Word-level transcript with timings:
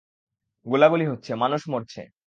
গোলাগুলি 0.65 1.05
হচ্ছে, 1.07 1.31
মানুষ 1.35 1.61
মরছে। 1.67 2.01